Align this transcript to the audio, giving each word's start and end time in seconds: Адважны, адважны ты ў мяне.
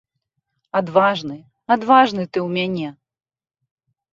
Адважны, 0.79 1.37
адважны 1.75 2.23
ты 2.31 2.39
ў 2.45 2.49
мяне. 2.57 2.89